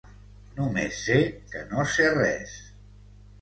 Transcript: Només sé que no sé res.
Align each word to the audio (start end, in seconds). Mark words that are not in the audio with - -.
Només 0.59 1.01
sé 1.09 1.17
que 1.51 1.61
no 1.75 1.85
sé 1.97 2.09
res. 2.17 2.57